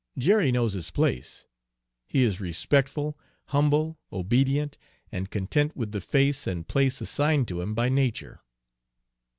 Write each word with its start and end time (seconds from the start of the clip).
Jerry 0.17 0.51
knows 0.51 0.73
his 0.73 0.89
place, 0.89 1.45
he 2.07 2.23
is 2.23 2.41
respectful, 2.41 3.15
humble, 3.49 3.99
obedient, 4.11 4.75
and 5.11 5.29
content 5.29 5.75
with 5.77 5.91
the 5.91 6.01
face 6.01 6.47
and 6.47 6.67
place 6.67 7.01
assigned 7.01 7.47
to 7.49 7.61
him 7.61 7.75
by 7.75 7.87
nature." 7.87 8.41